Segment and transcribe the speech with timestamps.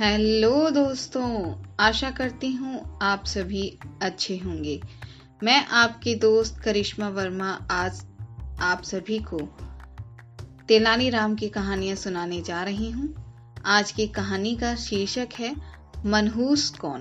[0.00, 4.82] Hello दोस्तों, आशा करती हूँ आप सभी अच्छे होंगे।
[5.42, 8.04] मैं आपकी दोस्त करिश्मा वर्मा आज
[8.60, 9.38] आप सभी को
[10.68, 13.14] तेलानी राम की कहानियाँ सुनाने जा रही हूँ।
[13.66, 15.56] आज की कहानी का शीर्षक है,
[16.06, 17.00] मनहूस कौन?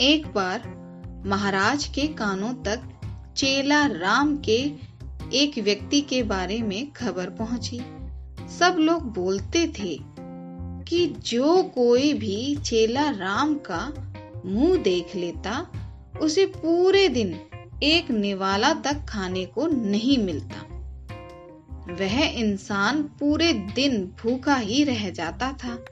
[0.00, 0.62] एक बार
[1.26, 2.82] महाराज के कानों तक
[3.36, 4.72] चेला राम के
[5.32, 7.80] एक व्यक्ति के बारे में खबर पहुँची।
[8.58, 10.11] सब लोग बोलते थे
[10.92, 13.94] कि जो कोई भी चेला राम का
[14.46, 15.66] मुँह देख लेता,
[16.20, 17.40] उसे पूरे दिन
[17.82, 20.66] एक निवाला तक खाने को नहीं मिलता।
[21.94, 25.84] वह इंसान पूरे दिन भूखा ही रह जाता था।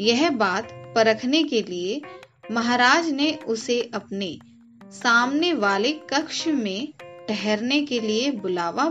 [0.00, 2.02] यह बात परखने के लिए
[2.50, 4.38] महाराज ने उसे अपने
[4.84, 6.88] सामने वाले कक्ष में
[7.28, 8.84] ठहरने के लिए बुलावा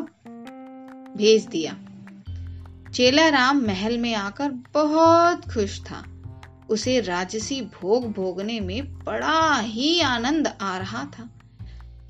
[1.17, 1.86] भेज दिया।
[2.94, 6.04] चेला राम महल में आकर बहुत खुश था।
[6.70, 11.30] उसे राजसी भोग भोगने में बड़ा ही आनंद आ रहा था।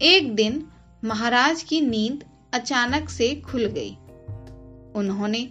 [0.01, 0.63] एक दिन
[1.03, 3.91] महाराज की नींद अचानक से खुल गई।
[4.95, 5.47] उन्होंने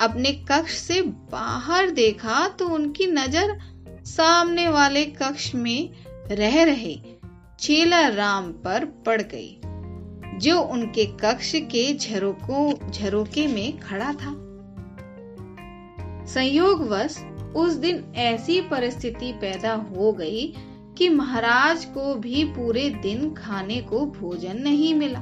[0.00, 1.00] अपने कक्ष से
[1.32, 3.58] बाहर देखा तो उनकी नज़र
[4.06, 5.90] सामने वाले कक्ष में
[6.30, 6.96] रह रहे
[7.60, 9.58] चेला राम पर पड़ गई,
[10.38, 14.34] जो उनके कक्ष के झरोकों झरोके में खड़ा था।
[16.34, 17.16] संयोगवश
[17.56, 20.46] उस दिन ऐसी परिस्थिति पैदा हो गई
[20.98, 25.20] कि महाराज को भी पूरे दिन खाने को भोजन नहीं मिला।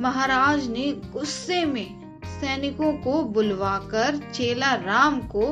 [0.00, 5.46] महाराज ने गुस्से में सैनिकों को बुलवाकर चेला राम को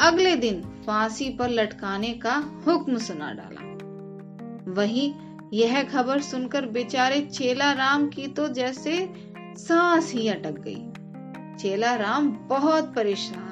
[0.00, 2.34] अगले दिन फांसी पर लटकाने का
[2.66, 3.66] हुक्म सुना डाला।
[4.72, 5.12] वहीं
[5.52, 9.14] यह खबर सुनकर बेचारे चेला राम की तो जैसे
[9.58, 10.84] सांस ही अटक गई।
[11.56, 13.47] चेला राम बहुत परेशान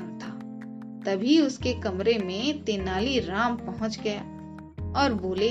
[1.07, 4.21] तभी उसके कमरे में तेनाली राम पहुँच गया
[5.01, 5.49] और बोले,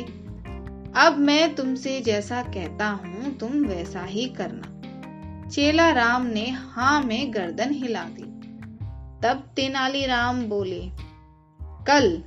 [1.01, 4.71] अब मैं तुमसे जैसा कहता हूँ, तुम वैसा ही करना।
[5.49, 8.23] चेला राम ने हाँ में गर्दन हिला दी।
[9.23, 10.81] तब तेनालीराम बोले,
[11.59, 12.23] कल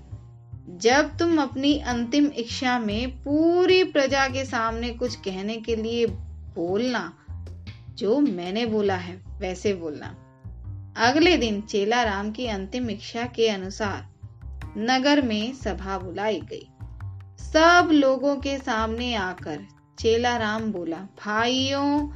[0.69, 6.07] जब तुम अपनी अंतिम इच्छा में पूरी प्रजा के सामने कुछ कहने के लिए
[6.55, 7.13] बोलना,
[7.95, 10.28] जो मैंने बोला है, वैसे बोलना।
[10.99, 16.69] अगले दिन चेला राम की अंतिम इच्छा के अनुसार नगर में सभा बुलाई गई।
[17.43, 19.61] सब लोगों के सामने आकर
[19.99, 22.09] चेला राम बोला, भाइयों,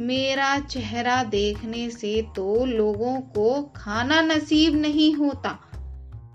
[0.00, 5.58] मेरा चेहरा देखने से तो लोगों को खाना नसीब नहीं होता,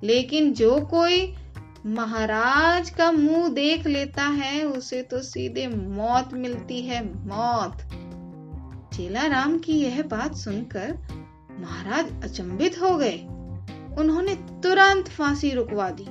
[0.03, 1.33] लेकिन जो कोई
[1.85, 7.77] महाराज का मुँह देख लेता है, उसे तो सीधे मौत मिलती है, मौत।
[8.93, 10.97] चेला राम की यह बात सुनकर
[11.59, 13.17] महाराज अचंभित हो गए।
[13.99, 16.05] उन्होंने तुरंत फांसी रुकवा दी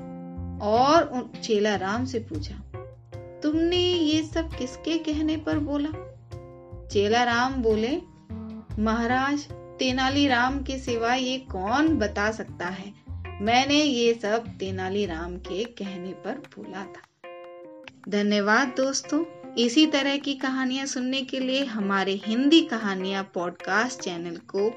[0.62, 2.54] और चेला राम से पूछा,
[3.42, 5.90] तुमने ये सब किसके कहने पर बोला?
[6.88, 7.96] चेला राम बोले,
[8.82, 9.46] महाराज,
[9.78, 12.92] तेनाली राम के सिवा ये कौन बता सकता है?
[13.40, 17.02] मैंने ये सब तेनाली राम के कहने पर बोला था।
[18.08, 19.24] धन्यवाद दोस्तों,
[19.54, 24.70] इसी तरह की कहानियाँ सुनने के लिए हमारे हिंदी कहानियाँ पॉडकास्ट चैनल को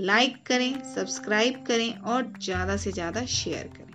[0.00, 3.87] लाइक करें सब्सक्राइब करें और ज़्यादा से ज़्यादा शेयर करें।